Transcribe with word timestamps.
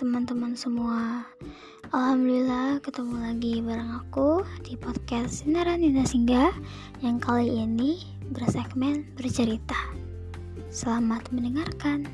teman-teman 0.00 0.56
semua. 0.56 1.28
Alhamdulillah 1.92 2.80
ketemu 2.80 3.16
lagi 3.20 3.60
bareng 3.60 3.92
aku 3.92 4.40
di 4.64 4.72
podcast 4.72 5.44
Sinaran 5.44 5.84
Dinda 5.84 6.00
Singgah 6.08 6.48
Yang 7.04 7.16
kali 7.20 7.68
ini 7.68 8.00
bersegmen 8.32 9.04
bercerita. 9.20 9.76
Selamat 10.72 11.28
mendengarkan. 11.28 12.08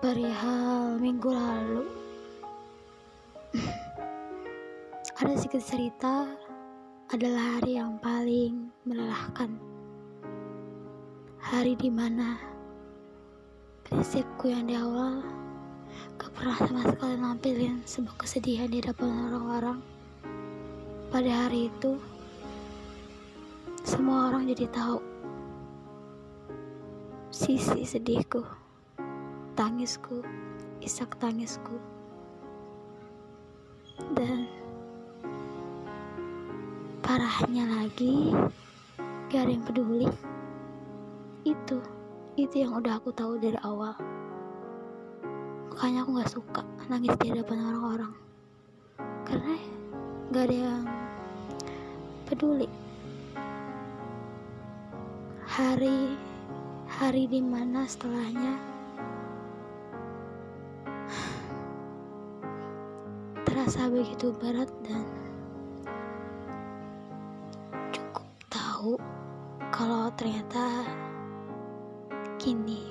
Perihal 0.00 0.96
minggu 0.96 1.28
lalu 1.28 1.84
Ada 5.20 5.34
sedikit 5.36 5.60
cerita 5.60 6.24
adalah 7.12 7.60
hari 7.60 7.76
yang 7.76 8.00
paling 8.00 8.72
melelahkan 8.88 9.67
hari 11.48 11.72
di 11.80 11.88
mana 11.88 12.36
prinsipku 13.88 14.52
yang 14.52 14.68
di 14.68 14.76
awal 14.76 15.24
gak 16.20 16.28
pernah 16.36 16.60
sama 16.60 16.84
sekali 16.84 17.16
nampilin 17.16 17.80
sebuah 17.88 18.20
kesedihan 18.20 18.68
di 18.68 18.84
depan 18.84 19.08
orang-orang. 19.08 19.80
Pada 21.08 21.48
hari 21.48 21.72
itu 21.72 21.96
semua 23.80 24.28
orang 24.28 24.44
jadi 24.52 24.68
tahu 24.68 25.00
sisi 27.32 27.80
sedihku 27.80 28.44
tangisku 29.56 30.20
isak 30.84 31.16
tangisku. 31.16 31.80
Dan 34.12 34.44
parahnya 37.00 37.64
lagi 37.72 38.36
gak 39.32 39.48
ada 39.48 39.52
yang 39.56 39.64
peduli 39.64 40.12
itu. 41.52 41.78
Itu 42.38 42.54
yang 42.54 42.76
udah 42.78 43.00
aku 43.00 43.10
tahu 43.10 43.40
dari 43.40 43.56
awal. 43.64 43.96
Makanya 45.72 46.04
aku 46.04 46.10
gak 46.20 46.32
suka 46.32 46.62
nangis 46.90 47.14
di 47.22 47.32
depan 47.32 47.58
orang-orang. 47.62 48.12
Karena 49.24 49.54
gak 50.30 50.44
ada 50.50 50.56
yang 50.56 50.84
peduli. 52.28 52.68
Hari 55.48 56.14
hari 56.88 57.24
di 57.26 57.40
mana 57.42 57.88
setelahnya. 57.88 58.54
Terasa 63.48 63.90
begitu 63.90 64.30
berat 64.38 64.70
dan 64.86 65.06
cukup 67.90 68.28
tahu 68.50 68.92
kalau 69.74 70.10
ternyata 70.14 70.86
gini 72.38 72.82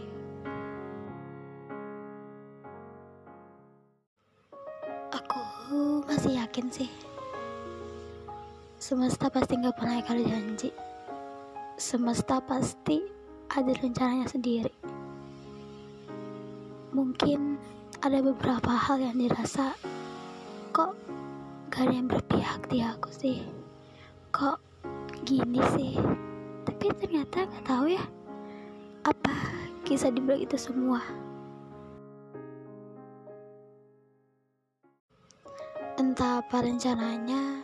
aku 5.11 5.41
masih 6.05 6.37
yakin 6.37 6.67
sih 6.69 6.91
semesta 8.87 9.27
pasti 9.27 9.59
nggak 9.59 9.75
pernah 9.75 9.99
kali 9.99 10.23
janji. 10.23 10.69
Semesta 11.75 12.39
pasti 12.39 13.03
ada 13.51 13.73
rencananya 13.73 14.31
sendiri. 14.31 14.71
Mungkin 16.95 17.59
ada 17.99 18.23
beberapa 18.23 18.71
hal 18.71 19.03
yang 19.03 19.19
dirasa 19.19 19.75
kok 20.71 20.95
gak 21.67 21.89
ada 21.89 21.93
yang 21.99 22.07
berpihak 22.07 22.61
di 22.71 22.79
aku 22.79 23.09
sih. 23.11 23.43
Kok 24.31 24.61
gini 25.27 25.59
sih? 25.75 25.99
Tapi 26.63 26.85
ternyata 26.95 27.43
nggak 27.43 27.65
tahu 27.67 27.91
ya 27.91 28.03
apa 29.07 29.33
kisah 29.87 30.11
di 30.11 30.19
balik 30.19 30.51
itu 30.51 30.57
semua? 30.59 30.99
Entah 35.95 36.43
apa 36.43 36.59
rencananya 36.59 37.63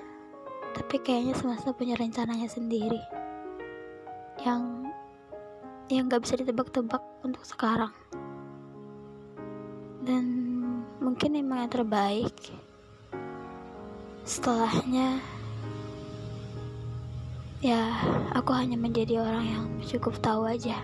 tapi 0.74 1.04
kayaknya 1.04 1.36
semesta 1.36 1.76
punya 1.76 2.00
rencananya 2.00 2.48
sendiri. 2.48 3.04
Yang 4.42 4.88
yang 5.92 6.08
gak 6.08 6.24
bisa 6.24 6.40
ditebak-tebak 6.40 7.04
untuk 7.28 7.44
sekarang. 7.44 7.92
Dan 10.00 10.24
mungkin 11.04 11.36
emang 11.36 11.68
yang 11.68 11.72
terbaik 11.72 12.36
setelahnya 14.24 15.20
ya 17.60 17.92
aku 18.31 18.56
hanya 18.56 18.80
menjadi 18.80 19.20
orang 19.20 19.46
yang 19.48 19.66
cukup 19.84 20.16
tahu 20.24 20.48
aja 20.48 20.80